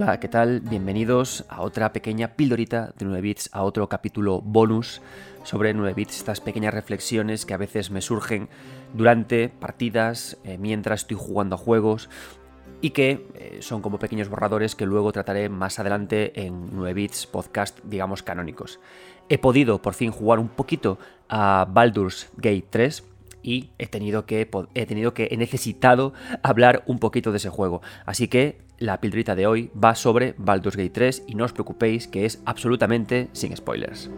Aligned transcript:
Hola, 0.00 0.20
¿qué 0.20 0.28
tal? 0.28 0.60
Bienvenidos 0.60 1.44
a 1.48 1.62
otra 1.62 1.92
pequeña 1.92 2.36
pildorita 2.36 2.92
de 2.96 3.04
9 3.04 3.20
bits, 3.20 3.50
a 3.52 3.64
otro 3.64 3.88
capítulo 3.88 4.40
bonus 4.40 5.02
sobre 5.42 5.74
9 5.74 5.92
bits, 5.92 6.18
estas 6.18 6.40
pequeñas 6.40 6.72
reflexiones 6.72 7.44
que 7.44 7.52
a 7.52 7.56
veces 7.56 7.90
me 7.90 8.00
surgen 8.00 8.48
durante 8.94 9.48
partidas, 9.48 10.38
eh, 10.44 10.56
mientras 10.56 11.00
estoy 11.00 11.16
jugando 11.18 11.56
a 11.56 11.58
juegos 11.58 12.08
y 12.80 12.90
que 12.90 13.26
eh, 13.34 13.58
son 13.60 13.82
como 13.82 13.98
pequeños 13.98 14.28
borradores 14.28 14.76
que 14.76 14.86
luego 14.86 15.10
trataré 15.10 15.48
más 15.48 15.80
adelante 15.80 16.46
en 16.46 16.76
9 16.76 16.94
bits 16.94 17.26
podcast, 17.26 17.80
digamos, 17.82 18.22
canónicos. 18.22 18.78
He 19.28 19.38
podido 19.38 19.82
por 19.82 19.94
fin 19.94 20.12
jugar 20.12 20.38
un 20.38 20.48
poquito 20.48 21.00
a 21.28 21.66
Baldur's 21.68 22.30
Gate 22.36 22.68
3 22.70 23.02
y 23.42 23.70
he 23.78 23.86
tenido 23.86 24.26
que 24.26 24.48
he 24.74 24.86
tenido 24.86 25.14
que 25.14 25.28
he 25.30 25.36
necesitado 25.36 26.12
hablar 26.42 26.82
un 26.86 26.98
poquito 26.98 27.30
de 27.30 27.38
ese 27.38 27.50
juego. 27.50 27.82
Así 28.06 28.28
que 28.28 28.58
la 28.78 29.00
pildrita 29.00 29.34
de 29.34 29.46
hoy 29.46 29.70
va 29.72 29.94
sobre 29.94 30.34
Baldur's 30.38 30.76
Gate 30.76 30.90
3 30.90 31.24
y 31.26 31.34
no 31.34 31.44
os 31.44 31.52
preocupéis 31.52 32.06
que 32.06 32.24
es 32.24 32.40
absolutamente 32.44 33.28
sin 33.32 33.56
spoilers. 33.56 34.10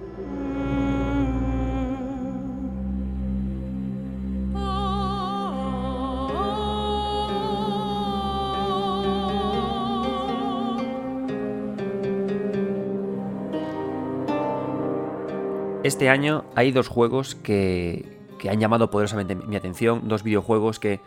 Este 15.82 16.10
año 16.10 16.44
hay 16.54 16.72
dos 16.72 16.88
juegos 16.88 17.34
que, 17.34 18.19
que 18.40 18.50
han 18.50 18.58
llamado 18.58 18.90
poderosamente 18.90 19.36
mi 19.36 19.54
atención, 19.54 20.08
dos 20.08 20.22
videojuegos 20.22 20.80
que, 20.80 21.00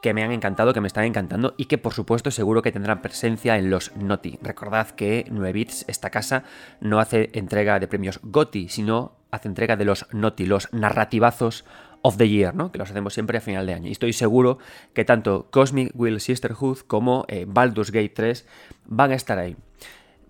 que 0.00 0.14
me 0.14 0.22
han 0.22 0.30
encantado, 0.30 0.72
que 0.72 0.80
me 0.80 0.86
están 0.86 1.04
encantando 1.04 1.54
y 1.56 1.64
que 1.64 1.76
por 1.76 1.92
supuesto 1.92 2.30
seguro 2.30 2.62
que 2.62 2.72
tendrán 2.72 3.02
presencia 3.02 3.58
en 3.58 3.68
los 3.68 3.94
NOTI. 3.96 4.38
Recordad 4.40 4.90
que 4.90 5.26
9 5.30 5.52
bits, 5.52 5.84
esta 5.88 6.10
casa, 6.10 6.44
no 6.80 7.00
hace 7.00 7.30
entrega 7.32 7.80
de 7.80 7.88
premios 7.88 8.20
GOTI, 8.22 8.68
sino 8.68 9.16
hace 9.30 9.48
entrega 9.48 9.76
de 9.76 9.84
los 9.84 10.06
NOTI, 10.12 10.46
los 10.46 10.72
narrativazos 10.72 11.64
of 12.02 12.16
the 12.16 12.28
Year, 12.28 12.54
¿no? 12.54 12.70
que 12.70 12.78
los 12.78 12.90
hacemos 12.90 13.12
siempre 13.12 13.38
a 13.38 13.40
final 13.40 13.66
de 13.66 13.74
año. 13.74 13.88
Y 13.88 13.92
estoy 13.92 14.12
seguro 14.12 14.58
que 14.94 15.04
tanto 15.04 15.48
Cosmic 15.50 15.90
Will 15.94 16.20
Sisterhood 16.20 16.78
como 16.86 17.24
eh, 17.28 17.44
Baldur's 17.48 17.90
Gate 17.90 18.12
3 18.14 18.46
van 18.86 19.10
a 19.10 19.16
estar 19.16 19.38
ahí. 19.38 19.56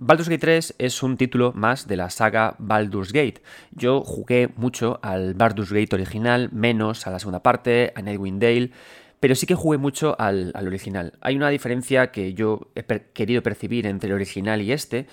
Baldur's 0.00 0.28
Gate 0.28 0.38
3 0.38 0.74
es 0.78 1.02
un 1.02 1.16
título 1.16 1.52
más 1.56 1.88
de 1.88 1.96
la 1.96 2.08
saga 2.08 2.54
Baldur's 2.60 3.12
Gate. 3.12 3.42
Yo 3.72 4.02
jugué 4.02 4.48
mucho 4.54 5.00
al 5.02 5.34
Baldur's 5.34 5.72
Gate 5.72 5.92
original, 5.92 6.50
menos 6.52 7.08
a 7.08 7.10
la 7.10 7.18
segunda 7.18 7.42
parte, 7.42 7.92
a 7.96 8.02
Nightwind 8.02 8.40
Dale, 8.40 8.70
pero 9.18 9.34
sí 9.34 9.46
que 9.46 9.56
jugué 9.56 9.76
mucho 9.76 10.14
al, 10.20 10.52
original. 10.54 11.14
Hay 11.20 11.34
una 11.34 11.48
diferencia 11.48 12.12
que 12.12 12.32
yo 12.32 12.68
he 12.76 12.84
querido 13.12 13.42
percibir 13.42 13.86
entre 13.86 14.10
el 14.10 14.14
original 14.14 14.62
y 14.62 14.70
este, 14.70 15.08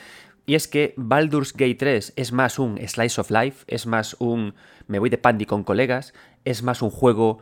y 0.46 0.54
es 0.54 0.68
que 0.68 0.94
Baldur's 0.98 1.54
Gate 1.54 1.76
3 1.80 2.14
es 2.16 2.32
más 2.32 2.60
un 2.60 2.78
slice 2.88 3.20
of 3.20 3.32
life, 3.32 3.66
es 3.68 3.88
más 3.88 4.16
un 4.20 4.54
me 4.86 5.00
voy 5.00 5.10
de 5.10 5.18
pandy 5.18 5.48
con 5.48 5.64
colegas, 5.64 6.14
es 6.44 6.62
más 6.62 6.84
un 6.84 6.92
juego 6.92 7.40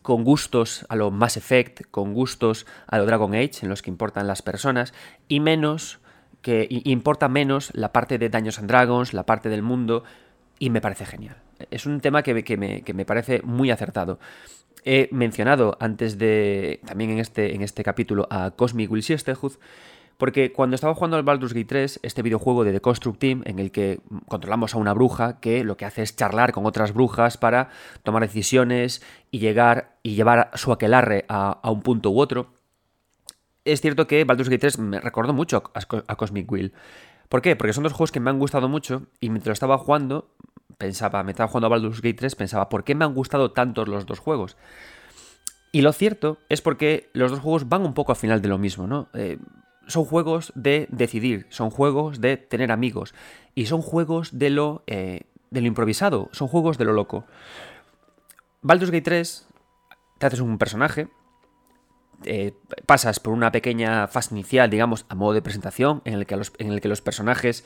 con 0.00 0.24
gustos 0.24 0.86
a 0.88 0.96
lo 0.96 1.10
Mass 1.10 1.36
Effect, 1.36 1.82
con 1.90 2.14
gustos 2.14 2.64
a 2.86 2.96
lo 2.96 3.04
Dragon 3.04 3.34
Age, 3.34 3.58
en 3.64 3.68
los 3.68 3.82
que 3.82 3.90
importan 3.90 4.26
las 4.26 4.40
personas, 4.40 4.94
y 5.28 5.40
menos 5.40 6.00
que 6.42 6.66
importa 6.84 7.28
menos 7.28 7.70
la 7.74 7.92
parte 7.92 8.18
de 8.18 8.28
Daños 8.28 8.58
and 8.58 8.68
Dragons, 8.68 9.12
la 9.12 9.26
parte 9.26 9.48
del 9.48 9.62
mundo, 9.62 10.04
y 10.58 10.70
me 10.70 10.80
parece 10.80 11.06
genial. 11.06 11.36
Es 11.70 11.86
un 11.86 12.00
tema 12.00 12.22
que, 12.22 12.34
me, 12.56 13.04
parece 13.04 13.42
muy 13.42 13.70
acertado. 13.70 14.18
He 14.84 15.08
mencionado 15.12 15.76
antes 15.80 16.18
de, 16.18 16.80
también 16.86 17.10
en 17.10 17.18
este, 17.18 17.54
en 17.54 17.62
este 17.62 17.82
capítulo, 17.82 18.26
a 18.30 18.52
Cosmic 18.52 18.90
Will 18.90 19.02
Sisterhood, 19.02 19.54
porque 20.16 20.52
cuando 20.52 20.74
estaba 20.74 20.94
jugando 20.94 21.16
al 21.16 21.22
Baldur's 21.22 21.54
Gate 21.54 21.66
3, 21.66 22.00
este 22.02 22.22
videojuego 22.22 22.64
de 22.64 22.72
The 22.72 22.80
Construct 22.80 23.18
Team, 23.18 23.42
en 23.46 23.58
el 23.58 23.72
que 23.72 24.00
controlamos 24.28 24.74
a 24.74 24.78
una 24.78 24.92
bruja 24.92 25.40
que 25.40 25.64
lo 25.64 25.78
que 25.78 25.86
hace 25.86 26.02
es 26.02 26.14
charlar 26.14 26.52
con 26.52 26.66
otras 26.66 26.92
brujas 26.92 27.38
para 27.38 27.70
tomar 28.02 28.22
decisiones 28.22 29.02
y 29.30 29.38
llegar 29.38 29.96
y 30.02 30.14
llevar 30.14 30.50
su 30.54 30.72
aquelarre 30.72 31.24
a 31.28 31.70
un 31.70 31.80
punto 31.80 32.10
u 32.10 32.20
otro, 32.20 32.59
es 33.64 33.80
cierto 33.80 34.06
que 34.06 34.24
Baldur's 34.24 34.48
Gate 34.48 34.60
3 34.60 34.78
me 34.78 35.00
recordó 35.00 35.32
mucho 35.32 35.62
a 35.74 36.16
Cosmic 36.16 36.50
Wheel. 36.50 36.72
¿Por 37.28 37.42
qué? 37.42 37.54
Porque 37.56 37.72
son 37.72 37.84
dos 37.84 37.92
juegos 37.92 38.10
que 38.10 38.20
me 38.20 38.30
han 38.30 38.38
gustado 38.38 38.68
mucho 38.68 39.06
y 39.20 39.30
mientras 39.30 39.54
estaba 39.54 39.78
jugando, 39.78 40.28
pensaba, 40.78 41.22
me 41.22 41.30
estaba 41.30 41.48
jugando 41.48 41.66
a 41.66 41.70
Baldur's 41.70 42.02
Gate 42.02 42.14
3, 42.14 42.34
pensaba, 42.34 42.68
¿por 42.68 42.82
qué 42.84 42.94
me 42.94 43.04
han 43.04 43.14
gustado 43.14 43.52
tantos 43.52 43.86
los 43.86 44.06
dos 44.06 44.18
juegos? 44.18 44.56
Y 45.72 45.82
lo 45.82 45.92
cierto 45.92 46.38
es 46.48 46.60
porque 46.60 47.08
los 47.12 47.30
dos 47.30 47.40
juegos 47.40 47.68
van 47.68 47.82
un 47.82 47.94
poco 47.94 48.12
al 48.12 48.16
final 48.16 48.42
de 48.42 48.48
lo 48.48 48.58
mismo, 48.58 48.88
¿no? 48.88 49.08
Eh, 49.14 49.38
son 49.86 50.04
juegos 50.04 50.52
de 50.56 50.88
decidir, 50.90 51.46
son 51.50 51.70
juegos 51.70 52.20
de 52.20 52.36
tener 52.36 52.72
amigos 52.72 53.14
y 53.54 53.66
son 53.66 53.82
juegos 53.82 54.36
de 54.36 54.50
lo, 54.50 54.82
eh, 54.86 55.22
de 55.50 55.60
lo 55.60 55.66
improvisado, 55.68 56.28
son 56.32 56.48
juegos 56.48 56.78
de 56.78 56.84
lo 56.84 56.92
loco. 56.92 57.26
Baldur's 58.62 58.90
Gate 58.90 59.04
3, 59.04 59.46
te 60.18 60.26
haces 60.26 60.40
un 60.40 60.58
personaje, 60.58 61.08
eh, 62.24 62.52
pasas 62.86 63.20
por 63.20 63.32
una 63.32 63.52
pequeña 63.52 64.06
fase 64.08 64.34
inicial, 64.34 64.70
digamos, 64.70 65.06
a 65.08 65.14
modo 65.14 65.34
de 65.34 65.42
presentación, 65.42 66.02
en 66.04 66.14
el 66.14 66.26
que 66.26 66.36
los, 66.36 66.52
en 66.58 66.72
el 66.72 66.80
que 66.80 66.88
los 66.88 67.00
personajes, 67.00 67.64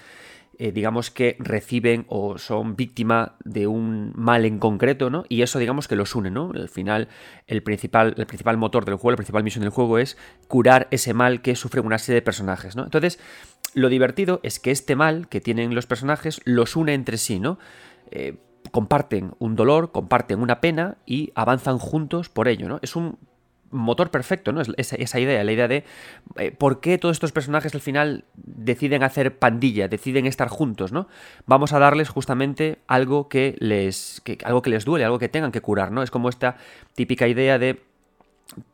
eh, 0.58 0.70
digamos 0.70 1.10
que 1.10 1.36
reciben 1.40 2.04
o 2.08 2.38
son 2.38 2.76
víctima 2.76 3.36
de 3.44 3.66
un 3.66 4.12
mal 4.14 4.44
en 4.44 4.58
concreto, 4.58 5.10
¿no? 5.10 5.24
Y 5.28 5.42
eso, 5.42 5.58
digamos, 5.58 5.88
que 5.88 5.96
los 5.96 6.14
une, 6.14 6.30
¿no? 6.30 6.52
Al 6.54 6.68
final, 6.68 7.08
el 7.46 7.62
principal, 7.62 8.14
el 8.16 8.26
principal 8.26 8.56
motor 8.56 8.84
del 8.84 8.94
juego, 8.94 9.12
la 9.12 9.16
principal 9.16 9.42
misión 9.42 9.62
del 9.62 9.70
juego 9.70 9.98
es 9.98 10.16
curar 10.46 10.88
ese 10.90 11.14
mal 11.14 11.42
que 11.42 11.56
sufren 11.56 11.84
una 11.84 11.98
serie 11.98 12.16
de 12.16 12.22
personajes, 12.22 12.76
¿no? 12.76 12.84
Entonces, 12.84 13.18
lo 13.74 13.88
divertido 13.88 14.40
es 14.44 14.60
que 14.60 14.70
este 14.70 14.94
mal 14.94 15.28
que 15.28 15.40
tienen 15.40 15.74
los 15.74 15.86
personajes 15.86 16.40
los 16.44 16.76
une 16.76 16.94
entre 16.94 17.18
sí, 17.18 17.40
¿no? 17.40 17.58
Eh, 18.10 18.36
comparten 18.70 19.32
un 19.38 19.56
dolor, 19.56 19.92
comparten 19.92 20.40
una 20.40 20.60
pena 20.60 20.96
y 21.06 21.32
avanzan 21.34 21.78
juntos 21.78 22.28
por 22.28 22.48
ello, 22.48 22.68
¿no? 22.68 22.78
Es 22.82 22.96
un 22.96 23.18
motor 23.74 24.10
perfecto, 24.10 24.52
¿no? 24.52 24.60
Es 24.60 24.92
esa, 24.92 25.20
idea, 25.20 25.42
la 25.44 25.52
idea 25.52 25.68
de 25.68 25.84
eh, 26.36 26.50
por 26.52 26.80
qué 26.80 26.98
todos 26.98 27.16
estos 27.16 27.32
personajes 27.32 27.74
al 27.74 27.80
final 27.80 28.24
deciden 28.36 29.02
hacer 29.02 29.38
pandilla, 29.38 29.88
deciden 29.88 30.26
estar 30.26 30.48
juntos, 30.48 30.92
¿no? 30.92 31.08
Vamos 31.46 31.72
a 31.72 31.78
darles 31.78 32.08
justamente 32.08 32.78
algo 32.86 33.28
que 33.28 33.56
les, 33.58 34.22
algo 34.44 34.62
que 34.62 34.70
les 34.70 34.84
duele, 34.84 35.04
algo 35.04 35.18
que 35.18 35.28
tengan 35.28 35.52
que 35.52 35.60
curar, 35.60 35.90
¿no? 35.90 36.02
Es 36.02 36.10
como 36.10 36.28
esta 36.28 36.56
típica 36.94 37.28
idea 37.28 37.58
de 37.58 37.82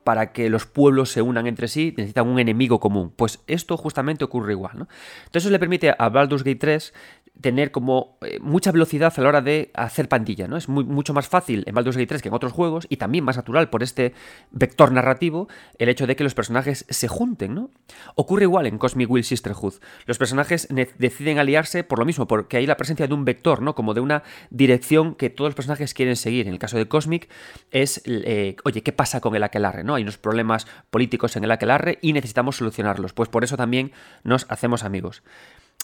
para 0.05 0.33
que 0.33 0.51
los 0.51 0.67
pueblos 0.67 1.11
se 1.11 1.23
unan 1.23 1.47
entre 1.47 1.69
sí, 1.69 1.95
necesitan 1.97 2.29
un 2.29 2.39
enemigo 2.39 2.81
común. 2.81 3.13
Pues 3.15 3.41
esto 3.47 3.77
justamente 3.77 4.25
ocurre 4.25 4.53
igual, 4.53 4.73
¿no? 4.77 4.89
Entonces 5.21 5.45
eso 5.45 5.51
le 5.51 5.59
permite 5.59 5.95
a 5.97 6.09
Baldur's 6.09 6.43
Gate 6.43 6.59
3 6.59 6.95
tener 7.41 7.71
como 7.71 8.19
eh, 8.23 8.39
mucha 8.41 8.73
velocidad 8.73 9.13
a 9.17 9.21
la 9.21 9.29
hora 9.29 9.41
de 9.41 9.71
hacer 9.75 10.09
pandilla, 10.09 10.49
¿no? 10.49 10.57
Es 10.57 10.69
mucho 10.69 11.15
más 11.15 11.29
fácil 11.29 11.65
en 11.67 11.75
Baldur's 11.75 11.97
Gate 11.97 12.07
3 12.07 12.23
que 12.23 12.29
en 12.29 12.35
otros 12.35 12.53
juegos 12.53 12.87
y 12.89 12.97
también 12.97 13.25
más 13.25 13.37
natural 13.37 13.71
por 13.71 13.83
este 13.83 14.15
vector 14.51 14.93
narrativo 14.93 15.49
el 15.79 15.89
hecho 15.89 16.07
de 16.07 16.17
que 16.17 16.25
los 16.25 16.35
personajes 16.35 16.85
se 16.89 17.09
junten, 17.09 17.55
¿no? 17.55 17.71
Ocurre 18.15 18.45
igual 18.45 18.67
en 18.67 18.79
Cosmic 18.79 19.11
Will 19.11 19.25
Sisterhood. 19.25 19.75
Los 20.07 20.19
personajes 20.19 20.69
deciden 20.99 21.39
aliarse 21.39 21.85
por 21.85 21.99
lo 21.99 22.05
mismo, 22.05 22.27
porque 22.27 22.59
hay 22.59 22.67
la 22.67 22.77
presencia 22.77 23.07
de 23.07 23.15
un 23.15 23.25
vector, 23.25 23.63
¿no? 23.63 23.75
Como 23.75 23.95
de 23.95 24.01
una 24.01 24.23
dirección 24.51 25.15
que 25.15 25.31
todos 25.31 25.49
los 25.49 25.55
personajes 25.55 25.95
quieren 25.95 26.17
seguir. 26.17 26.47
En 26.47 26.53
el 26.53 26.59
caso 26.59 26.77
de 26.77 26.89
Cosmic 26.89 27.29
es, 27.71 28.03
eh, 28.07 28.57
oye, 28.65 28.83
¿qué 28.83 28.93
pasa 28.93 29.21
con 29.21 29.35
el 29.35 29.43
aquelarre, 29.43 29.85
no? 29.85 29.95
Hay 29.95 30.03
unos 30.03 30.19
problemas 30.19 30.67
políticos 30.91 31.37
en 31.37 31.45
el 31.45 31.51
aquelarre 31.51 31.99
y 32.03 32.13
necesitamos 32.13 32.57
solucionarlos. 32.57 33.13
Pues 33.13 33.29
por 33.29 33.45
eso 33.45 33.57
también 33.57 33.93
nos 34.25 34.47
hacemos 34.51 34.85
amigos 34.85 35.23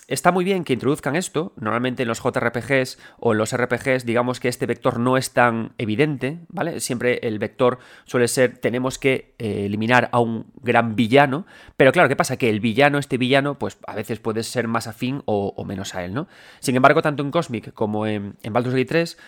está 0.09 0.33
muy 0.33 0.45
bien 0.45 0.65
que 0.65 0.73
introduzcan 0.73 1.17
esto. 1.17 1.53
Normalmente 1.57 2.03
en 2.03 2.09
los 2.09 2.21
JRPGs 2.23 2.99
o 3.19 3.33
en 3.33 3.39
los 3.39 3.57
RPGs, 3.57 4.05
digamos 4.05 4.41
que 4.41 4.49
este 4.49 4.67
vector 4.67 4.99
no 4.99 5.17
es 5.17 5.33
tan 5.33 5.73
evidente, 5.79 6.39
¿vale? 6.49 6.81
Siempre 6.81 7.19
el 7.23 7.39
vector 7.39 7.79
suele 8.05 8.29
ser 8.29 8.59
tenemos 8.59 8.99
que 8.99 9.35
eh, 9.39 9.67
eliminar 9.67 10.09
a 10.13 10.21
un 10.21 10.47
gran 10.63 10.97
villano. 10.97 11.47
Pero 11.77 11.93
claro, 11.93 12.09
¿qué 12.09 12.17
pasa? 12.17 12.37
Que 12.37 12.51
el 12.51 12.61
villano, 12.61 12.99
este 12.99 13.19
villano, 13.19 13.59
pues 13.59 13.79
a 13.87 13.95
veces 13.95 14.21
puede 14.21 14.43
ser 14.43 14.69
más 14.69 14.87
afín 14.87 15.23
o, 15.27 15.65
menos 15.65 15.95
a 15.95 16.05
él, 16.05 16.15
¿no? 16.15 16.29
Sin 16.61 16.77
embargo, 16.77 17.03
tanto 17.03 17.23
en 17.23 17.31
Cosmic 17.31 17.73
como 17.75 18.07
en, 18.07 18.37
en 18.43 18.53
Baldur's 18.53 18.77
Gate 18.77 18.87
3, 18.87 19.19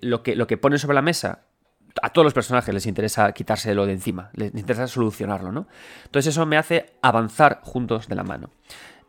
lo, 0.00 0.22
que, 0.22 0.34
lo 0.34 0.46
que 0.46 0.56
ponen 0.56 0.78
sobre 0.78 0.96
la 0.96 1.02
mesa 1.02 1.42
a 2.02 2.10
todos 2.10 2.24
los 2.24 2.34
personajes 2.34 2.74
les 2.74 2.86
interesa 2.86 3.32
quitárselo 3.32 3.86
de 3.86 3.92
encima, 3.92 4.30
les 4.34 4.54
interesa 4.54 4.86
solucionarlo, 4.86 5.52
¿no? 5.52 5.66
Entonces 6.04 6.34
eso 6.34 6.44
me 6.46 6.56
hace 6.56 6.92
avanzar 7.02 7.60
juntos 7.62 8.08
de 8.08 8.14
la 8.14 8.22
mano. 8.22 8.50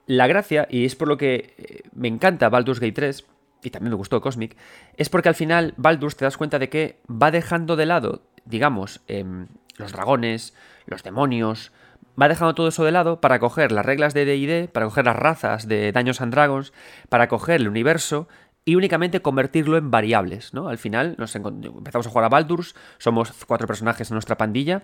La 0.07 0.25
gracia, 0.25 0.67
y 0.71 0.85
es 0.85 0.95
por 0.95 1.09
lo 1.09 1.17
que 1.17 1.53
eh, 1.57 1.81
me 1.93 2.07
encanta 2.07 2.49
Baldur's 2.49 2.79
Gate 2.79 2.93
3, 2.93 3.25
y 3.61 3.69
también 3.69 3.91
me 3.91 3.97
gustó 3.97 4.21
Cosmic, 4.21 4.55
es 4.95 5.09
porque 5.09 5.29
al 5.29 5.35
final 5.35 5.73
Baldur's 5.77 6.15
te 6.15 6.23
das 6.25 6.37
cuenta 6.37 6.59
de 6.59 6.69
que 6.69 6.99
va 7.09 7.29
dejando 7.29 7.75
de 7.75 7.85
lado, 7.85 8.21
digamos, 8.45 9.01
em, 9.07 9.47
los 9.75 9.91
dragones, 9.91 10.55
los 10.85 11.03
demonios, 11.03 11.73
va 12.19 12.29
dejando 12.29 12.55
todo 12.55 12.69
eso 12.69 12.85
de 12.85 12.93
lado 12.93 13.19
para 13.19 13.39
coger 13.39 13.73
las 13.73 13.85
reglas 13.85 14.13
de 14.13 14.25
DD, 14.25 14.69
para 14.71 14.85
coger 14.85 15.05
las 15.05 15.17
razas 15.17 15.67
de 15.67 15.91
Daños 15.91 16.21
and 16.21 16.33
Dragons, 16.33 16.71
para 17.09 17.27
coger 17.27 17.61
el 17.61 17.67
universo 17.67 18.29
y 18.63 18.75
únicamente 18.75 19.21
convertirlo 19.21 19.77
en 19.77 19.91
variables, 19.91 20.53
¿no? 20.53 20.69
Al 20.69 20.77
final 20.77 21.15
nos 21.17 21.35
empezamos 21.35 22.07
a 22.07 22.09
jugar 22.09 22.25
a 22.25 22.29
Baldur's, 22.29 22.75
somos 22.97 23.33
cuatro 23.45 23.67
personajes 23.67 24.09
en 24.09 24.15
nuestra 24.15 24.37
pandilla, 24.37 24.83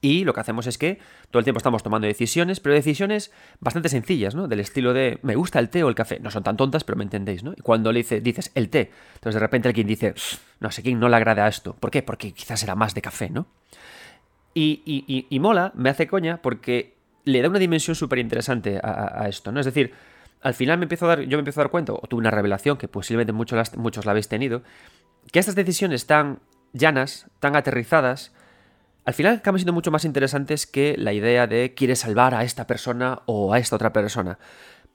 Y 0.00 0.24
lo 0.24 0.32
que 0.32 0.40
hacemos 0.40 0.66
es 0.66 0.78
que 0.78 0.98
todo 1.30 1.40
el 1.40 1.44
tiempo 1.44 1.58
estamos 1.58 1.82
tomando 1.82 2.06
decisiones, 2.06 2.60
pero 2.60 2.74
decisiones 2.74 3.32
bastante 3.58 3.88
sencillas, 3.88 4.34
¿no? 4.34 4.46
Del 4.46 4.60
estilo 4.60 4.92
de, 4.92 5.18
me 5.22 5.34
gusta 5.34 5.58
el 5.58 5.70
té 5.70 5.82
o 5.82 5.88
el 5.88 5.96
café. 5.96 6.20
No 6.20 6.30
son 6.30 6.44
tan 6.44 6.56
tontas, 6.56 6.84
pero 6.84 6.96
me 6.96 7.04
entendéis, 7.04 7.42
¿no? 7.42 7.52
Y 7.52 7.62
cuando 7.62 7.90
le 7.90 7.98
dice, 7.98 8.20
dices 8.20 8.52
el 8.54 8.70
té, 8.70 8.92
entonces 9.14 9.34
de 9.34 9.40
repente 9.40 9.68
alguien 9.68 9.88
dice, 9.88 10.14
no 10.60 10.70
sé 10.70 10.82
quién 10.82 11.00
no 11.00 11.08
le 11.08 11.16
agrada 11.16 11.48
esto. 11.48 11.74
¿Por 11.74 11.90
qué? 11.90 12.02
Porque 12.02 12.32
quizás 12.32 12.62
era 12.62 12.76
más 12.76 12.94
de 12.94 13.02
café, 13.02 13.28
¿no? 13.28 13.48
Y, 14.54 14.82
y, 14.84 15.26
y, 15.28 15.40
mola, 15.40 15.72
me 15.74 15.90
hace 15.90 16.06
coña, 16.06 16.42
porque 16.42 16.96
le 17.24 17.42
da 17.42 17.48
una 17.48 17.58
dimensión 17.58 17.94
súper 17.94 18.18
interesante 18.18 18.80
a, 18.82 19.26
esto, 19.28 19.52
¿no? 19.52 19.60
Es 19.60 19.66
decir, 19.66 19.92
al 20.40 20.54
final 20.54 20.78
me 20.78 20.84
empiezo 20.84 21.04
a 21.04 21.08
dar, 21.08 21.20
yo 21.20 21.36
me 21.36 21.40
empiezo 21.40 21.60
a 21.60 21.64
dar 21.64 21.70
cuenta, 21.70 21.92
o 21.92 22.00
tuve 22.08 22.18
una 22.18 22.30
revelación, 22.30 22.76
que 22.76 22.88
posiblemente 22.88 23.32
muchos, 23.32 23.76
muchos 23.76 24.04
la 24.04 24.12
habéis 24.12 24.28
tenido, 24.28 24.62
que 25.30 25.38
estas 25.38 25.54
decisiones 25.54 26.06
tan 26.06 26.40
llanas, 26.72 27.28
tan 27.38 27.54
aterrizadas, 27.54 28.32
al 29.08 29.14
final 29.14 29.36
acaban 29.36 29.58
siendo 29.58 29.72
mucho 29.72 29.90
más 29.90 30.04
interesantes 30.04 30.66
que 30.66 30.94
la 30.98 31.14
idea 31.14 31.46
de 31.46 31.72
quieres 31.72 32.00
salvar 32.00 32.34
a 32.34 32.44
esta 32.44 32.66
persona 32.66 33.22
o 33.24 33.54
a 33.54 33.58
esta 33.58 33.76
otra 33.76 33.90
persona. 33.90 34.38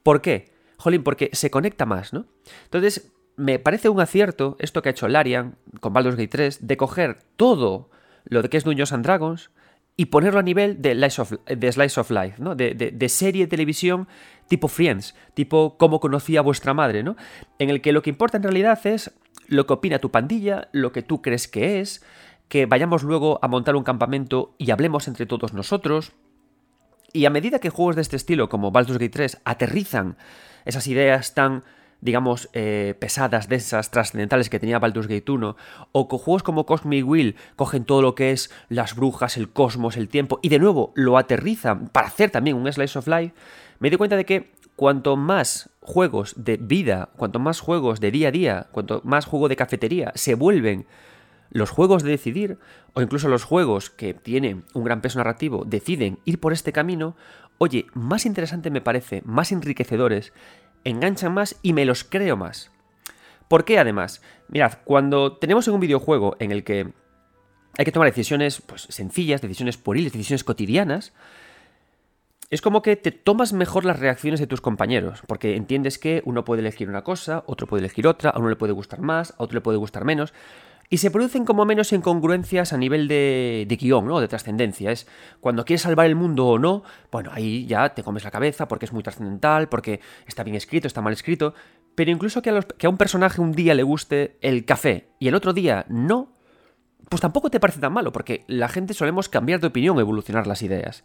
¿Por 0.04 0.22
qué? 0.22 0.54
Jolín, 0.78 1.02
porque 1.02 1.32
se 1.34 1.50
conecta 1.50 1.88
más, 1.88 2.14
¿no? 2.14 2.28
Entonces, 2.66 3.12
me 3.38 3.58
parece 3.58 3.90
un 3.90 4.00
acierto 4.00 4.56
esto 4.60 4.84
que 4.84 4.90
ha 4.90 4.92
hecho 4.92 5.08
Larian 5.08 5.56
con 5.80 5.94
Baldur's 5.94 6.16
Gate 6.16 6.28
3 6.28 6.68
de 6.68 6.78
coger 6.78 7.24
todo 7.38 7.90
lo 8.26 8.44
de 8.44 8.50
que 8.50 8.58
es 8.58 8.64
Dungeons 8.64 8.94
and 8.94 9.04
Dragons 9.04 9.50
y 9.98 10.06
ponerlo 10.06 10.42
a 10.42 10.44
nivel 10.44 10.80
de, 10.80 10.94
Slice 10.94 11.20
of, 11.20 11.34
de 11.48 11.72
Slice 11.72 12.00
of 12.00 12.12
Life, 12.12 12.36
¿no? 12.38 12.54
De, 12.54 12.76
de, 12.76 13.10
serie 13.10 13.46
de 13.46 13.50
televisión 13.50 14.08
tipo 14.48 14.68
Friends, 14.68 15.16
tipo 15.34 15.76
Cómo 15.80 16.00
conocía 16.00 16.42
a 16.42 16.44
vuestra 16.44 16.76
madre, 16.76 17.02
¿no? 17.02 17.16
En 17.58 17.72
el 17.72 17.82
que 17.82 17.92
lo 17.92 18.04
que 18.04 18.12
importa 18.12 18.38
en 18.38 18.44
realidad 18.44 18.80
es 18.86 19.12
lo 19.48 19.66
que 19.66 19.74
opina 19.74 19.98
tu 19.98 20.12
pandilla, 20.12 20.70
lo 20.72 20.92
que 20.92 21.02
tú 21.02 21.24
crees 21.24 21.48
que 21.48 21.80
es, 21.80 22.04
que 22.48 22.66
vayamos 22.66 23.04
luego 23.04 23.40
a 23.42 23.48
montar 23.48 23.76
un 23.76 23.84
campamento 23.84 24.56
y 24.58 24.72
hablemos 24.72 25.08
entre 25.08 25.26
todos 25.26 25.54
nosotros. 25.54 26.14
Y 27.12 27.26
a 27.26 27.30
medida 27.30 27.60
que 27.60 27.70
juegos 27.70 27.96
de 27.96 28.02
este 28.02 28.16
estilo, 28.16 28.50
como 28.50 28.72
Baldur's 28.72 29.00
Gate 29.00 29.10
3, 29.10 29.42
aterrizan 29.46 30.18
esas 30.66 30.88
ideas 30.88 31.34
tan, 31.34 31.64
digamos, 32.02 32.50
eh, 32.54 32.96
pesadas, 33.00 33.50
densas, 33.50 33.92
trascendentales 33.92 34.50
que 34.50 34.60
tenía 34.60 34.80
Baldur's 34.80 35.08
Gate 35.08 35.32
1, 35.32 35.56
o 35.92 36.08
con 36.08 36.20
juegos 36.20 36.44
como 36.44 36.66
Cosmic 36.66 37.08
Will 37.08 37.36
cogen 37.56 37.86
todo 37.86 38.02
lo 38.02 38.16
que 38.16 38.32
es 38.32 38.52
las 38.70 38.96
brujas, 38.96 39.38
el 39.38 39.50
cosmos, 39.52 39.98
el 39.98 40.10
tiempo, 40.10 40.40
y 40.42 40.50
de 40.50 40.60
nuevo 40.60 40.92
lo 40.96 41.18
aterrizan 41.18 41.90
para 41.90 42.08
hacer 42.08 42.32
también 42.32 42.58
un 42.58 42.72
Slice 42.72 42.98
of 42.98 43.08
Life, 43.08 43.34
me 43.80 43.90
di 43.90 43.98
cuenta 43.98 44.16
de 44.16 44.26
que 44.26 44.52
cuanto 44.76 45.16
más 45.16 45.70
juegos 45.82 46.34
de 46.38 46.58
vida, 46.58 47.10
cuanto 47.18 47.40
más 47.40 47.60
juegos 47.60 48.00
de 48.00 48.12
día 48.12 48.30
a 48.30 48.32
día, 48.32 48.68
cuanto 48.72 49.02
más 49.04 49.26
juego 49.26 49.50
de 49.50 49.56
cafetería 49.56 50.12
se 50.16 50.36
vuelven 50.36 50.86
los 51.54 51.70
juegos 51.70 52.04
de 52.04 52.10
decidir, 52.10 52.58
o 52.94 53.02
incluso 53.02 53.30
los 53.30 53.44
juegos 53.44 53.90
que 53.90 54.14
tienen 54.14 54.66
un 54.74 54.84
gran 54.84 55.02
peso 55.02 55.20
narrativo, 55.20 55.64
deciden 55.66 56.20
ir 56.26 56.40
por 56.40 56.52
este 56.52 56.74
camino, 56.74 57.16
oye, 57.60 57.86
más 57.94 58.26
interesante 58.26 58.72
me 58.72 58.82
parece, 58.82 59.22
más 59.24 59.52
enriquecedores, 59.52 60.34
enganchan 60.84 61.34
más 61.34 61.58
y 61.62 61.74
me 61.74 61.86
los 61.86 62.04
creo 62.04 62.36
más. 62.36 62.72
¿Por 63.48 63.66
qué 63.66 63.78
además? 63.78 64.22
Mirad, 64.48 64.80
cuando 64.84 65.38
tenemos 65.38 65.68
en 65.68 65.76
un 65.76 65.80
videojuego 65.80 66.36
en 66.40 66.52
el 66.52 66.64
que 66.64 66.92
hay 67.78 67.86
que 67.86 67.92
tomar 67.92 68.10
decisiones 68.10 68.62
pues, 68.62 68.88
sencillas, 68.90 69.42
decisiones 69.42 69.78
pueriles, 69.78 70.12
decisiones 70.12 70.44
cotidianas, 70.44 71.14
es 72.54 72.62
como 72.62 72.84
que 72.84 72.96
te 72.96 73.10
tomas 73.12 73.52
mejor 73.52 73.84
las 73.84 73.98
reacciones 73.98 74.40
de 74.40 74.46
tus 74.46 74.62
compañeros, 74.62 75.24
porque 75.26 75.56
entiendes 75.56 75.98
que 75.98 76.22
uno 76.24 76.46
puede 76.46 76.60
elegir 76.60 76.88
una 76.88 77.04
cosa, 77.04 77.44
otro 77.48 77.66
puede 77.66 77.82
elegir 77.82 78.06
otra, 78.06 78.30
a 78.30 78.38
uno 78.38 78.50
le 78.50 78.56
puede 78.56 78.74
gustar 78.74 79.02
más, 79.02 79.32
a 79.32 79.44
otro 79.44 79.56
le 79.56 79.62
puede 79.62 79.80
gustar 79.80 80.06
menos, 80.06 80.36
y 80.88 81.00
se 81.00 81.10
producen 81.10 81.46
como 81.46 81.66
menos 81.66 81.92
incongruencias 81.94 82.72
a 82.72 82.78
nivel 82.78 83.08
de, 83.08 83.66
de 83.68 83.76
guion, 83.76 84.06
¿no? 84.06 84.20
De 84.20 84.28
trascendencia. 84.28 84.92
Es 84.92 85.08
cuando 85.40 85.66
quieres 85.66 85.82
salvar 85.82 86.06
el 86.06 86.14
mundo 86.14 86.46
o 86.46 86.60
no, 86.60 86.84
bueno, 87.12 87.32
ahí 87.34 87.66
ya 87.66 87.96
te 87.96 88.04
comes 88.04 88.24
la 88.24 88.30
cabeza 88.30 88.68
porque 88.68 88.86
es 88.86 88.94
muy 88.94 89.02
trascendental, 89.02 89.68
porque 89.68 90.00
está 90.28 90.44
bien 90.44 90.56
escrito, 90.56 90.86
está 90.86 91.02
mal 91.02 91.14
escrito. 91.14 91.56
Pero 91.96 92.12
incluso 92.12 92.44
que 92.44 92.52
a, 92.52 92.62
que 92.62 92.86
a 92.86 92.90
un 92.92 92.98
personaje 92.98 93.42
un 93.42 93.54
día 93.54 93.74
le 93.74 93.82
guste 93.82 94.38
el 94.42 94.64
café 94.66 95.08
y 95.18 95.28
el 95.28 95.34
otro 95.34 95.54
día 95.54 95.88
no, 95.90 96.34
pues 97.10 97.22
tampoco 97.22 97.50
te 97.50 97.60
parece 97.60 97.80
tan 97.80 97.94
malo, 97.94 98.12
porque 98.12 98.44
la 98.46 98.70
gente 98.70 98.94
solemos 98.94 99.28
cambiar 99.30 99.60
de 99.60 99.68
opinión, 99.68 99.98
evolucionar 99.98 100.46
las 100.46 100.62
ideas. 100.62 101.04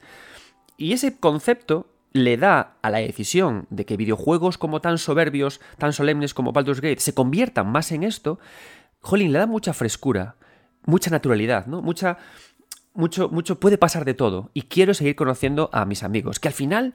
Y 0.79 0.93
ese 0.93 1.19
concepto 1.19 1.87
le 2.13 2.37
da 2.37 2.77
a 2.81 2.91
la 2.91 2.99
decisión 2.99 3.67
de 3.69 3.85
que 3.85 3.97
videojuegos 3.97 4.57
como 4.57 4.81
tan 4.81 4.97
soberbios, 4.97 5.61
tan 5.77 5.93
solemnes 5.93 6.33
como 6.33 6.53
Baldur's 6.53 6.81
Gate 6.81 7.01
se 7.01 7.13
conviertan 7.13 7.71
más 7.71 7.93
en 7.93 8.05
esto, 8.05 8.39
jolín, 9.01 9.33
le 9.33 9.41
da 9.41 9.47
mucha 9.47 9.75
frescura, 9.75 10.37
mucha 10.87 11.11
naturalidad, 11.11 11.67
¿no? 11.67 11.83
Mucha, 11.83 12.17
mucho, 12.95 13.29
mucho, 13.29 13.61
puede 13.61 13.77
pasar 13.77 14.05
de 14.05 14.15
todo. 14.15 14.51
Y 14.55 14.63
quiero 14.63 14.95
seguir 14.95 15.17
conociendo 15.17 15.69
a 15.73 15.85
mis 15.85 16.05
amigos, 16.05 16.41
que 16.41 16.49
al 16.49 16.55
final 16.55 16.95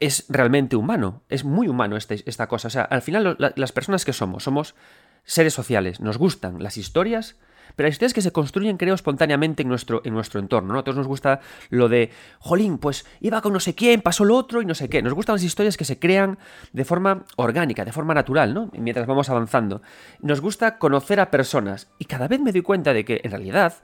es 0.00 0.24
realmente 0.28 0.74
humano, 0.74 1.22
es 1.28 1.44
muy 1.44 1.68
humano 1.68 1.96
este, 1.96 2.22
esta 2.26 2.48
cosa. 2.48 2.68
O 2.68 2.70
sea, 2.70 2.82
al 2.82 3.02
final 3.02 3.36
las 3.38 3.72
personas 3.72 4.04
que 4.04 4.12
somos, 4.12 4.42
somos 4.42 4.74
seres 5.22 5.52
sociales, 5.52 6.00
nos 6.00 6.18
gustan 6.18 6.62
las 6.62 6.78
historias, 6.78 7.36
pero 7.76 7.86
hay 7.86 7.92
historias 7.92 8.14
que 8.14 8.22
se 8.22 8.32
construyen, 8.32 8.76
creo, 8.76 8.94
espontáneamente 8.94 9.62
en 9.62 9.68
nuestro, 9.68 10.02
en 10.04 10.14
nuestro 10.14 10.40
entorno, 10.40 10.72
¿no? 10.72 10.80
A 10.80 10.84
todos 10.84 10.96
nos 10.96 11.06
gusta 11.06 11.40
lo 11.70 11.88
de, 11.88 12.10
jolín, 12.38 12.78
pues 12.78 13.06
iba 13.20 13.40
con 13.40 13.52
no 13.52 13.60
sé 13.60 13.74
quién, 13.74 14.00
pasó 14.02 14.24
lo 14.24 14.36
otro 14.36 14.62
y 14.62 14.66
no 14.66 14.74
sé 14.74 14.88
qué. 14.88 15.02
Nos 15.02 15.14
gustan 15.14 15.34
las 15.34 15.44
historias 15.44 15.76
que 15.76 15.84
se 15.84 15.98
crean 15.98 16.38
de 16.72 16.84
forma 16.84 17.24
orgánica, 17.36 17.84
de 17.84 17.92
forma 17.92 18.14
natural, 18.14 18.54
¿no? 18.54 18.70
Mientras 18.72 19.06
vamos 19.06 19.28
avanzando. 19.30 19.82
Nos 20.20 20.40
gusta 20.40 20.78
conocer 20.78 21.20
a 21.20 21.30
personas 21.30 21.88
y 21.98 22.06
cada 22.06 22.28
vez 22.28 22.40
me 22.40 22.52
doy 22.52 22.62
cuenta 22.62 22.92
de 22.92 23.04
que, 23.04 23.20
en 23.24 23.30
realidad, 23.30 23.74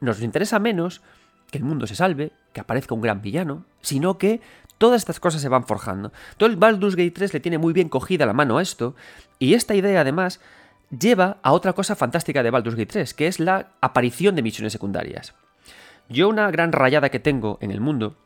nos 0.00 0.20
interesa 0.20 0.58
menos 0.58 1.02
que 1.50 1.58
el 1.58 1.64
mundo 1.64 1.86
se 1.86 1.94
salve, 1.94 2.32
que 2.52 2.60
aparezca 2.60 2.94
un 2.94 3.02
gran 3.02 3.20
villano, 3.22 3.64
sino 3.82 4.18
que 4.18 4.40
todas 4.78 5.02
estas 5.02 5.20
cosas 5.20 5.40
se 5.40 5.48
van 5.48 5.64
forjando. 5.64 6.12
Todo 6.38 6.48
el 6.48 6.56
Baldur's 6.56 6.96
Gate 6.96 7.12
3 7.12 7.34
le 7.34 7.40
tiene 7.40 7.58
muy 7.58 7.72
bien 7.72 7.88
cogida 7.88 8.26
la 8.26 8.32
mano 8.32 8.58
a 8.58 8.62
esto, 8.62 8.96
y 9.38 9.54
esta 9.54 9.74
idea 9.74 10.00
además 10.00 10.40
lleva 10.96 11.38
a 11.42 11.52
otra 11.52 11.72
cosa 11.72 11.96
fantástica 11.96 12.42
de 12.42 12.50
Baldur's 12.50 12.76
Gate 12.76 12.92
3, 12.92 13.14
que 13.14 13.26
es 13.26 13.40
la 13.40 13.72
aparición 13.80 14.36
de 14.36 14.42
misiones 14.42 14.72
secundarias. 14.72 15.34
Yo 16.08 16.28
una 16.28 16.50
gran 16.50 16.72
rayada 16.72 17.08
que 17.08 17.20
tengo 17.20 17.58
en 17.60 17.70
el 17.70 17.80
mundo, 17.80 18.16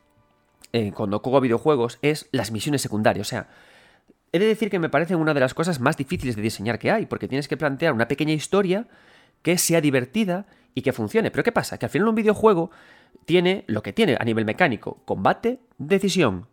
eh, 0.72 0.92
cuando 0.92 1.20
juego 1.20 1.40
videojuegos, 1.40 1.98
es 2.02 2.28
las 2.32 2.50
misiones 2.50 2.82
secundarias. 2.82 3.26
O 3.26 3.30
sea, 3.30 3.48
he 4.32 4.38
de 4.38 4.46
decir 4.46 4.70
que 4.70 4.78
me 4.78 4.88
parecen 4.88 5.18
una 5.18 5.34
de 5.34 5.40
las 5.40 5.54
cosas 5.54 5.80
más 5.80 5.96
difíciles 5.96 6.36
de 6.36 6.42
diseñar 6.42 6.78
que 6.78 6.90
hay, 6.90 7.06
porque 7.06 7.28
tienes 7.28 7.48
que 7.48 7.56
plantear 7.56 7.92
una 7.92 8.08
pequeña 8.08 8.32
historia 8.32 8.86
que 9.42 9.58
sea 9.58 9.80
divertida 9.80 10.46
y 10.74 10.82
que 10.82 10.92
funcione. 10.92 11.30
Pero 11.30 11.44
¿qué 11.44 11.52
pasa? 11.52 11.78
Que 11.78 11.86
al 11.86 11.90
final 11.90 12.08
un 12.08 12.14
videojuego 12.16 12.70
tiene 13.24 13.64
lo 13.68 13.82
que 13.82 13.92
tiene 13.92 14.16
a 14.18 14.24
nivel 14.24 14.44
mecánico, 14.44 15.02
combate, 15.04 15.60
decisión, 15.78 16.48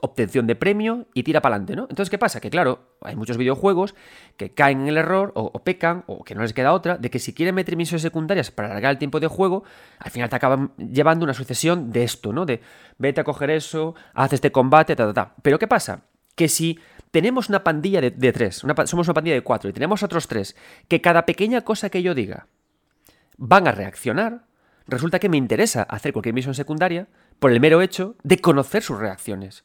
obtención 0.00 0.46
de 0.46 0.54
premio 0.54 1.06
y 1.14 1.22
tira 1.22 1.40
para 1.40 1.56
adelante, 1.56 1.76
¿no? 1.76 1.82
Entonces, 1.82 2.10
¿qué 2.10 2.18
pasa? 2.18 2.40
Que 2.40 2.50
claro, 2.50 2.96
hay 3.00 3.16
muchos 3.16 3.36
videojuegos 3.36 3.94
que 4.36 4.52
caen 4.52 4.82
en 4.82 4.88
el 4.88 4.96
error 4.96 5.32
o, 5.34 5.52
pecan 5.62 6.04
o 6.06 6.24
que 6.24 6.34
no 6.34 6.42
les 6.42 6.52
queda 6.52 6.72
otra 6.72 6.98
de 6.98 7.10
que 7.10 7.18
si 7.18 7.32
quieren 7.32 7.54
meter 7.54 7.76
misiones 7.76 8.02
secundarias 8.02 8.50
para 8.50 8.68
alargar 8.68 8.92
el 8.92 8.98
tiempo 8.98 9.20
de 9.20 9.26
juego, 9.26 9.64
al 9.98 10.10
final 10.10 10.28
te 10.28 10.36
acaban 10.36 10.72
llevando 10.76 11.24
una 11.24 11.34
sucesión 11.34 11.92
de 11.92 12.04
esto, 12.04 12.32
¿no? 12.32 12.46
De 12.46 12.60
vete 12.98 13.20
a 13.20 13.24
coger 13.24 13.50
eso, 13.50 13.94
haz 14.14 14.32
este 14.32 14.52
combate, 14.52 14.96
ta, 14.96 15.06
ta, 15.06 15.14
ta. 15.14 15.34
Pero 15.42 15.58
¿qué 15.58 15.66
pasa? 15.66 16.02
Que 16.34 16.48
si 16.48 16.78
tenemos 17.10 17.48
una 17.48 17.64
pandilla 17.64 18.00
de, 18.00 18.32
tres, 18.32 18.56
somos 18.56 19.08
una 19.08 19.14
pandilla 19.14 19.34
de 19.34 19.42
cuatro 19.42 19.70
y 19.70 19.72
tenemos 19.72 20.02
otros 20.02 20.28
tres, 20.28 20.54
que 20.88 21.00
cada 21.00 21.24
pequeña 21.24 21.62
cosa 21.62 21.88
que 21.88 22.02
yo 22.02 22.14
diga 22.14 22.46
van 23.38 23.66
a 23.68 23.72
reaccionar, 23.72 24.44
resulta 24.86 25.18
que 25.18 25.28
me 25.28 25.36
interesa 25.36 25.82
hacer 25.82 26.12
cualquier 26.12 26.34
misión 26.34 26.54
secundaria 26.54 27.08
por 27.38 27.52
el 27.52 27.60
mero 27.60 27.80
hecho 27.82 28.16
de 28.22 28.38
conocer 28.38 28.82
sus 28.82 28.98
reacciones. 28.98 29.64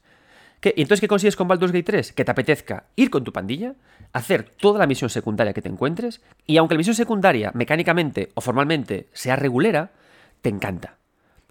¿Y 0.64 0.82
entonces 0.82 1.00
qué 1.00 1.08
consigues 1.08 1.36
con 1.36 1.48
Baldur's 1.48 1.72
Gate 1.72 1.84
3? 1.84 2.12
Que 2.12 2.24
te 2.24 2.30
apetezca 2.30 2.84
ir 2.94 3.10
con 3.10 3.24
tu 3.24 3.32
pandilla, 3.32 3.74
hacer 4.12 4.44
toda 4.44 4.78
la 4.78 4.86
misión 4.86 5.10
secundaria 5.10 5.52
que 5.52 5.62
te 5.62 5.68
encuentres, 5.68 6.20
y 6.46 6.56
aunque 6.56 6.74
la 6.74 6.78
misión 6.78 6.94
secundaria 6.94 7.50
mecánicamente 7.54 8.30
o 8.34 8.40
formalmente 8.40 9.08
sea 9.12 9.36
regulera, 9.36 9.90
te 10.40 10.48
encanta. 10.48 10.96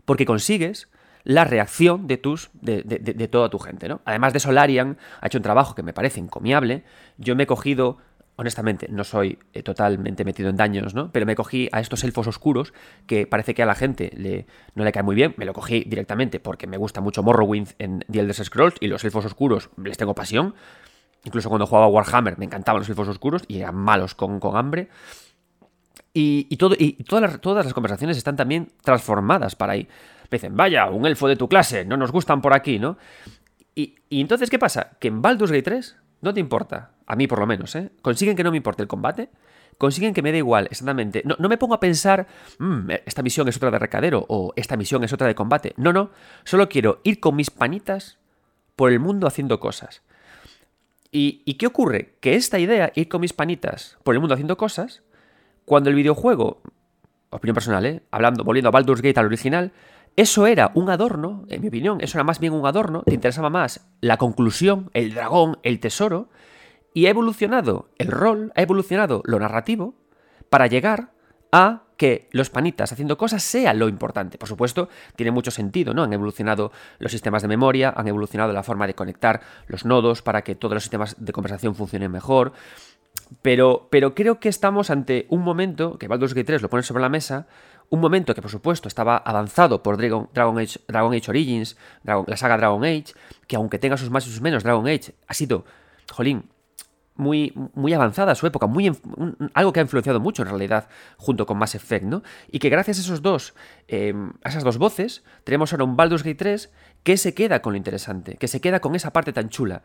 Porque 0.05 0.25
consigues 0.25 0.87
la 1.23 1.43
reacción 1.43 2.07
de 2.07 2.17
tus 2.17 2.49
de, 2.53 2.81
de, 2.83 3.27
toda 3.27 3.49
tu 3.49 3.59
gente, 3.59 3.87
¿no? 3.87 4.01
Además 4.05 4.33
de 4.33 4.39
Solarian 4.39 4.97
ha 5.19 5.27
hecho 5.27 5.37
un 5.37 5.43
trabajo 5.43 5.75
que 5.75 5.83
me 5.83 5.93
parece 5.93 6.19
encomiable. 6.19 6.83
Yo 7.17 7.35
me 7.35 7.43
he 7.43 7.47
cogido 7.47 7.97
honestamente, 8.41 8.87
no 8.89 9.03
soy 9.03 9.37
eh, 9.53 9.61
totalmente 9.61 10.25
metido 10.25 10.49
en 10.49 10.57
daños, 10.57 10.95
¿no? 10.95 11.11
Pero 11.11 11.27
me 11.27 11.35
cogí 11.35 11.69
a 11.71 11.79
estos 11.79 12.03
elfos 12.03 12.25
oscuros 12.25 12.73
que 13.05 13.27
parece 13.27 13.53
que 13.53 13.61
a 13.61 13.67
la 13.67 13.75
gente 13.75 14.11
le, 14.15 14.47
no 14.73 14.83
le 14.83 14.91
cae 14.91 15.03
muy 15.03 15.13
bien. 15.13 15.35
Me 15.37 15.45
lo 15.45 15.53
cogí 15.53 15.83
directamente 15.87 16.39
porque 16.39 16.65
me 16.65 16.77
gusta 16.77 17.01
mucho 17.01 17.21
Morrowind 17.21 17.73
en 17.77 18.03
The 18.09 18.19
Elder 18.19 18.33
Scrolls 18.33 18.75
y 18.79 18.87
los 18.87 19.03
elfos 19.03 19.25
oscuros 19.25 19.69
les 19.77 19.95
tengo 19.95 20.15
pasión. 20.15 20.55
Incluso 21.23 21.49
cuando 21.49 21.67
jugaba 21.67 21.85
Warhammer 21.85 22.39
me 22.39 22.45
encantaban 22.45 22.79
los 22.79 22.89
elfos 22.89 23.07
oscuros 23.09 23.43
y 23.47 23.59
eran 23.59 23.75
malos 23.75 24.15
con, 24.15 24.39
con 24.39 24.57
hambre. 24.57 24.89
Y, 26.11 26.57
todo, 26.57 26.75
y 26.77 26.93
todas, 27.03 27.21
las, 27.21 27.41
todas 27.41 27.63
las 27.63 27.75
conversaciones 27.75 28.17
están 28.17 28.35
también 28.35 28.71
transformadas 28.81 29.55
para 29.55 29.73
ahí. 29.73 29.87
Me 30.31 30.37
dicen, 30.37 30.57
vaya, 30.57 30.89
un 30.89 31.05
elfo 31.05 31.27
de 31.27 31.35
tu 31.35 31.47
clase, 31.47 31.85
no 31.85 31.95
nos 31.95 32.11
gustan 32.11 32.41
por 32.41 32.55
aquí, 32.55 32.79
¿no? 32.79 32.97
Y, 33.75 33.95
y 34.09 34.19
entonces, 34.19 34.49
¿qué 34.49 34.57
pasa? 34.57 34.93
Que 34.99 35.09
en 35.09 35.21
Baldur's 35.21 35.51
Gate 35.51 35.61
3 35.61 35.95
no 36.21 36.33
te 36.33 36.39
importa 36.39 36.89
a 37.11 37.15
mí 37.17 37.27
por 37.27 37.39
lo 37.39 37.45
menos, 37.45 37.75
¿eh? 37.75 37.91
consiguen 38.01 38.37
que 38.37 38.43
no 38.43 38.51
me 38.51 38.57
importe 38.57 38.81
el 38.81 38.87
combate, 38.87 39.27
consiguen 39.77 40.13
que 40.13 40.21
me 40.21 40.31
dé 40.31 40.37
igual, 40.37 40.69
exactamente. 40.71 41.23
No, 41.25 41.49
me 41.49 41.57
pongo 41.57 41.73
a 41.73 41.79
pensar, 41.81 42.25
mm, 42.57 42.89
esta 43.05 43.21
misión 43.21 43.49
es 43.49 43.57
otra 43.57 43.69
de 43.69 43.79
recadero 43.79 44.25
o 44.29 44.53
esta 44.55 44.77
misión 44.77 45.03
es 45.03 45.11
otra 45.11 45.27
de 45.27 45.35
combate. 45.35 45.73
No, 45.75 45.91
no, 45.91 46.11
solo 46.45 46.69
quiero 46.69 47.01
ir 47.03 47.19
con 47.19 47.35
mis 47.35 47.49
panitas 47.49 48.17
por 48.77 48.93
el 48.93 49.01
mundo 49.01 49.27
haciendo 49.27 49.59
cosas. 49.59 50.03
¿Y, 51.11 51.41
¿Y, 51.43 51.55
qué 51.55 51.67
ocurre? 51.67 52.15
Que 52.21 52.35
esta 52.35 52.59
idea, 52.59 52.93
ir 52.95 53.09
con 53.09 53.19
mis 53.19 53.33
panitas 53.33 53.97
por 54.03 54.15
el 54.15 54.21
mundo 54.21 54.33
haciendo 54.33 54.55
cosas, 54.55 55.03
cuando 55.65 55.89
el 55.89 55.97
videojuego, 55.97 56.61
opinión 57.29 57.55
personal, 57.55 57.85
¿eh? 57.85 58.03
Hablando, 58.11 58.45
volviendo 58.45 58.69
a 58.69 58.71
Baldur's 58.71 59.01
Gate 59.01 59.19
al 59.19 59.25
original, 59.25 59.73
eso 60.15 60.47
era 60.47 60.71
un 60.75 60.89
adorno, 60.89 61.43
en 61.49 61.59
mi 61.59 61.67
opinión, 61.67 61.99
eso 61.99 62.17
era 62.17 62.23
más 62.23 62.39
bien 62.39 62.53
un 62.53 62.65
adorno, 62.65 63.03
te 63.03 63.13
interesaba 63.13 63.49
más 63.49 63.85
la 63.99 64.15
conclusión, 64.15 64.89
el 64.93 65.13
dragón, 65.13 65.57
el 65.63 65.81
tesoro, 65.81 66.29
y 66.93 67.05
ha 67.05 67.09
evolucionado 67.09 67.89
el 67.97 68.07
rol, 68.07 68.51
ha 68.55 68.61
evolucionado 68.61 69.21
lo 69.25 69.39
narrativo 69.39 69.95
para 70.49 70.67
llegar 70.67 71.11
a 71.51 71.83
que 71.97 72.27
los 72.31 72.49
panitas 72.49 72.91
haciendo 72.91 73.17
cosas 73.17 73.43
sea 73.43 73.73
lo 73.73 73.87
importante. 73.87 74.37
Por 74.37 74.49
supuesto, 74.49 74.89
tiene 75.15 75.31
mucho 75.31 75.51
sentido, 75.51 75.93
¿no? 75.93 76.03
Han 76.03 76.13
evolucionado 76.13 76.71
los 76.97 77.11
sistemas 77.11 77.43
de 77.43 77.47
memoria, 77.47 77.93
han 77.95 78.07
evolucionado 78.07 78.53
la 78.53 78.63
forma 78.63 78.87
de 78.87 78.95
conectar 78.95 79.41
los 79.67 79.85
nodos 79.85 80.21
para 80.21 80.43
que 80.43 80.55
todos 80.55 80.73
los 80.73 80.83
sistemas 80.83 81.15
de 81.19 81.31
conversación 81.31 81.75
funcionen 81.75 82.11
mejor. 82.11 82.53
Pero, 83.41 83.87
pero 83.91 84.15
creo 84.15 84.39
que 84.39 84.49
estamos 84.49 84.89
ante 84.89 85.27
un 85.29 85.41
momento, 85.41 85.99
que 85.99 86.07
Baldur's 86.07 86.33
Gate 86.33 86.47
3 86.47 86.61
lo 86.61 86.69
pone 86.69 86.83
sobre 86.83 87.01
la 87.01 87.09
mesa, 87.09 87.47
un 87.89 87.99
momento 87.99 88.33
que 88.33 88.41
por 88.41 88.49
supuesto 88.49 88.87
estaba 88.87 89.17
avanzado 89.17 89.83
por 89.83 89.97
Dragon, 89.97 90.27
Age, 90.57 90.79
Dragon 90.87 91.13
Age, 91.13 91.29
Origins, 91.29 91.77
la 92.03 92.37
saga 92.37 92.57
Dragon 92.57 92.83
Age, 92.83 93.13
que 93.47 93.57
aunque 93.57 93.79
tenga 93.79 93.97
sus 93.97 94.09
más 94.09 94.25
y 94.25 94.31
sus 94.31 94.41
menos, 94.41 94.63
Dragon 94.63 94.87
Age 94.87 95.13
ha 95.27 95.33
sido, 95.33 95.65
jolín, 96.11 96.49
muy, 97.15 97.53
muy 97.73 97.93
avanzada 97.93 98.31
a 98.31 98.35
su 98.35 98.47
época, 98.47 98.67
muy, 98.67 98.91
algo 99.53 99.73
que 99.73 99.79
ha 99.79 99.83
influenciado 99.83 100.19
mucho 100.19 100.41
en 100.41 100.49
realidad 100.49 100.87
junto 101.17 101.45
con 101.45 101.57
Mass 101.57 101.75
Effect, 101.75 102.05
¿no? 102.05 102.23
Y 102.51 102.59
que 102.59 102.69
gracias 102.69 102.97
a 102.97 103.01
esos 103.01 103.21
dos, 103.21 103.53
em, 103.87 104.31
a 104.43 104.49
esas 104.49 104.63
dos 104.63 104.77
voces, 104.77 105.23
tenemos 105.43 105.71
ahora 105.73 105.83
un 105.83 105.95
Baldur's 105.95 106.23
Gate 106.23 106.35
3 106.35 106.71
que 107.03 107.17
se 107.17 107.33
queda 107.33 107.61
con 107.61 107.73
lo 107.73 107.77
interesante, 107.77 108.37
que 108.37 108.47
se 108.47 108.61
queda 108.61 108.79
con 108.79 108.95
esa 108.95 109.11
parte 109.13 109.33
tan 109.33 109.49
chula. 109.49 109.83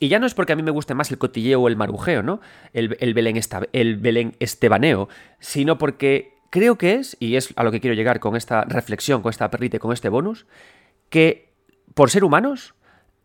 Y 0.00 0.08
ya 0.08 0.18
no 0.18 0.26
es 0.26 0.34
porque 0.34 0.52
a 0.52 0.56
mí 0.56 0.62
me 0.62 0.70
guste 0.70 0.94
más 0.94 1.10
el 1.10 1.18
cotilleo 1.18 1.60
o 1.60 1.68
el 1.68 1.76
marujeo, 1.76 2.22
¿no? 2.22 2.40
El, 2.72 2.96
el, 3.00 3.14
Belén, 3.14 3.38
el 3.72 3.96
Belén 3.96 4.36
estebaneo, 4.40 5.08
sino 5.38 5.78
porque 5.78 6.34
creo 6.50 6.76
que 6.76 6.94
es, 6.94 7.16
y 7.20 7.36
es 7.36 7.52
a 7.56 7.64
lo 7.64 7.70
que 7.70 7.80
quiero 7.80 7.94
llegar 7.94 8.20
con 8.20 8.36
esta 8.36 8.64
reflexión, 8.64 9.22
con 9.22 9.30
esta 9.30 9.50
perrita 9.50 9.78
con 9.78 9.92
este 9.92 10.08
bonus, 10.08 10.46
que 11.08 11.52
por 11.94 12.10
ser 12.10 12.24
humanos 12.24 12.74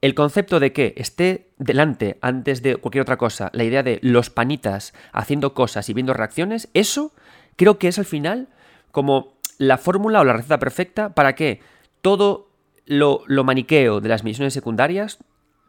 el 0.01 0.13
concepto 0.13 0.59
de 0.59 0.73
que 0.73 0.93
esté 0.97 1.49
delante, 1.57 2.17
antes 2.21 2.61
de 2.61 2.75
cualquier 2.77 3.01
otra 3.01 3.17
cosa, 3.17 3.49
la 3.53 3.63
idea 3.63 3.83
de 3.83 3.99
los 4.01 4.29
panitas 4.29 4.93
haciendo 5.11 5.53
cosas 5.53 5.89
y 5.89 5.93
viendo 5.93 6.13
reacciones, 6.13 6.69
eso 6.73 7.13
creo 7.55 7.79
que 7.79 7.87
es 7.87 7.97
al 7.97 8.05
final 8.05 8.49
como 8.91 9.37
la 9.57 9.77
fórmula 9.77 10.21
o 10.21 10.23
la 10.23 10.33
receta 10.33 10.59
perfecta 10.59 11.15
para 11.15 11.35
que 11.35 11.61
todo 12.01 12.51
lo, 12.85 13.25
maniqueo 13.43 13.99
de 13.99 14.09
las 14.09 14.23
misiones 14.23 14.53
secundarias 14.53 15.17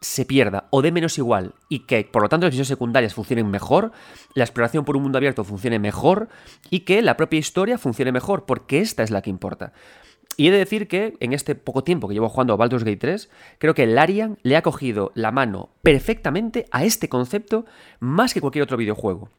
se 0.01 0.25
pierda 0.25 0.67
o 0.69 0.81
de 0.81 0.93
menos 0.93 1.17
igual 1.17 1.55
y 1.67 1.79
que 1.79 2.05
por 2.05 2.21
lo 2.21 2.29
tanto 2.29 2.45
las 2.45 2.53
misiones 2.53 2.69
secundarias 2.69 3.13
funcionen 3.13 3.49
mejor, 3.49 3.91
la 4.33 4.45
exploración 4.45 4.85
por 4.85 4.95
un 4.95 5.03
mundo 5.03 5.17
abierto 5.17 5.43
funcione 5.43 5.79
mejor 5.79 6.29
y 6.69 6.81
que 6.81 7.01
la 7.01 7.17
propia 7.17 7.39
historia 7.39 7.77
funcione 7.77 8.13
mejor, 8.13 8.45
porque 8.45 8.79
esta 8.79 9.03
es 9.03 9.11
la 9.11 9.21
que 9.21 9.29
importa. 9.29 9.73
Y 10.37 10.47
he 10.47 10.51
de 10.51 10.57
decir 10.57 10.87
que 10.87 11.17
en 11.19 11.33
este 11.33 11.55
poco 11.55 11.83
tiempo 11.83 12.07
que 12.07 12.13
llevo 12.13 12.29
jugando 12.29 12.53
a 12.53 12.55
Baldur's 12.55 12.85
Gate 12.85 12.97
3, 12.97 13.29
creo 13.57 13.73
que 13.73 13.85
Larian 13.85 14.37
le 14.41 14.55
ha 14.55 14.61
cogido 14.61 15.11
la 15.13 15.31
mano 15.31 15.69
perfectamente 15.81 16.65
a 16.71 16.85
este 16.85 17.09
concepto 17.09 17.65
más 17.99 18.33
que 18.33 18.39
cualquier 18.39 18.63
otro 18.63 18.77
videojuego. 18.77 19.29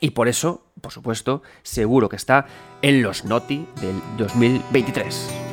Y 0.00 0.10
por 0.10 0.28
eso, 0.28 0.66
por 0.80 0.92
supuesto, 0.92 1.42
seguro 1.62 2.08
que 2.08 2.16
está 2.16 2.46
en 2.82 3.02
los 3.02 3.24
Noti 3.24 3.66
del 3.80 4.00
2023. 4.18 5.45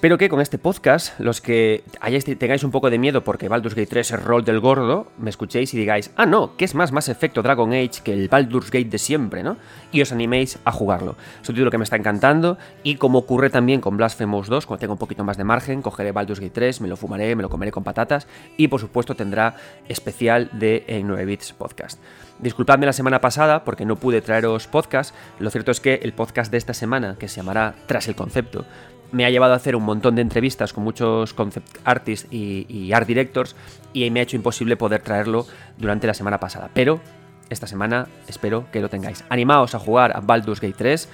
Espero 0.00 0.16
que 0.16 0.30
con 0.30 0.40
este 0.40 0.56
podcast, 0.56 1.20
los 1.20 1.42
que 1.42 1.84
hayáis, 2.00 2.24
tengáis 2.24 2.64
un 2.64 2.70
poco 2.70 2.88
de 2.88 2.98
miedo 2.98 3.22
porque 3.22 3.50
Baldur's 3.50 3.74
Gate 3.74 3.90
3 3.90 4.12
es 4.12 4.22
rol 4.24 4.46
del 4.46 4.58
gordo, 4.58 5.08
me 5.18 5.28
escuchéis 5.28 5.74
y 5.74 5.76
digáis, 5.76 6.10
ah, 6.16 6.24
no, 6.24 6.56
que 6.56 6.64
es 6.64 6.74
más 6.74 6.90
más 6.90 7.10
efecto 7.10 7.42
Dragon 7.42 7.70
Age 7.74 8.00
que 8.02 8.14
el 8.14 8.28
Baldur's 8.28 8.70
Gate 8.70 8.88
de 8.88 8.96
siempre, 8.96 9.42
¿no? 9.42 9.58
Y 9.92 10.00
os 10.00 10.10
animéis 10.10 10.58
a 10.64 10.72
jugarlo. 10.72 11.16
Es 11.42 11.46
un 11.50 11.54
título 11.54 11.70
que 11.70 11.76
me 11.76 11.84
está 11.84 11.96
encantando 11.96 12.56
y 12.82 12.94
como 12.94 13.18
ocurre 13.18 13.50
también 13.50 13.82
con 13.82 13.98
Blasphemous 13.98 14.48
2, 14.48 14.64
cuando 14.64 14.80
tengo 14.80 14.94
un 14.94 14.98
poquito 14.98 15.22
más 15.22 15.36
de 15.36 15.44
margen, 15.44 15.82
cogeré 15.82 16.12
Baldur's 16.12 16.40
Gate 16.40 16.54
3, 16.54 16.80
me 16.80 16.88
lo 16.88 16.96
fumaré, 16.96 17.36
me 17.36 17.42
lo 17.42 17.50
comeré 17.50 17.70
con 17.70 17.84
patatas 17.84 18.26
y 18.56 18.68
por 18.68 18.80
supuesto 18.80 19.14
tendrá 19.14 19.56
especial 19.86 20.48
de 20.54 21.02
9 21.04 21.26
Bits 21.26 21.52
Podcast. 21.52 22.00
Disculpadme 22.38 22.86
la 22.86 22.94
semana 22.94 23.20
pasada 23.20 23.64
porque 23.64 23.84
no 23.84 23.96
pude 23.96 24.22
traeros 24.22 24.66
podcast. 24.66 25.14
Lo 25.38 25.50
cierto 25.50 25.72
es 25.72 25.80
que 25.80 26.00
el 26.02 26.14
podcast 26.14 26.50
de 26.50 26.56
esta 26.56 26.72
semana, 26.72 27.16
que 27.18 27.28
se 27.28 27.36
llamará 27.36 27.74
Tras 27.86 28.08
el 28.08 28.14
Concepto, 28.14 28.64
me 29.12 29.24
ha 29.24 29.30
llevado 29.30 29.52
a 29.52 29.56
hacer 29.56 29.76
un 29.76 29.84
montón 29.84 30.14
de 30.14 30.22
entrevistas 30.22 30.72
con 30.72 30.84
muchos 30.84 31.34
concept 31.34 31.78
artists 31.84 32.28
y, 32.30 32.92
art 32.92 33.06
directors 33.06 33.56
y 33.92 34.10
me 34.10 34.20
ha 34.20 34.22
hecho 34.22 34.36
imposible 34.36 34.76
poder 34.76 35.02
traerlo 35.02 35.46
durante 35.78 36.06
la 36.06 36.14
semana 36.14 36.38
pasada. 36.38 36.70
Pero 36.74 37.00
esta 37.48 37.66
semana 37.66 38.06
espero 38.28 38.66
que 38.70 38.80
lo 38.80 38.88
tengáis. 38.88 39.24
Animaos 39.28 39.74
a 39.74 39.78
jugar 39.78 40.16
a 40.16 40.20
Baldur's 40.20 40.60
Gate 40.60 40.76
3 40.76 41.08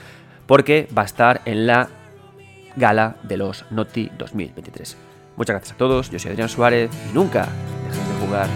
porque 0.46 0.88
va 0.96 1.02
a 1.02 1.06
estar 1.06 1.40
en 1.44 1.66
la 1.66 1.88
gala 2.76 3.16
de 3.22 3.36
los 3.36 3.64
Noti 3.70 4.10
2023. 4.18 4.96
Muchas 5.36 5.54
gracias 5.54 5.74
a 5.74 5.78
todos, 5.78 6.10
yo 6.10 6.18
soy 6.18 6.30
Adrián 6.32 6.48
Suárez 6.48 6.90
y 7.10 7.14
nunca 7.14 7.48
dejéis 7.88 8.08
de 8.08 8.26
jugar. 8.26 8.48